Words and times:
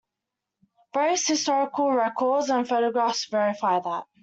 Various 0.95 1.27
historical 1.27 1.91
records 1.91 2.49
and 2.49 2.67
photographs 2.67 3.25
verify 3.27 3.79
that. 3.81 4.05